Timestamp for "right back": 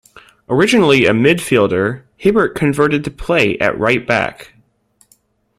3.77-4.55